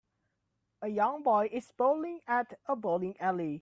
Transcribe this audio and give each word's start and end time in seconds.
a 0.81 0.87
young 0.87 1.21
boy 1.21 1.47
is 1.51 1.71
bowling 1.77 2.21
at 2.27 2.57
a 2.67 2.75
bowling 2.75 3.15
alley. 3.19 3.59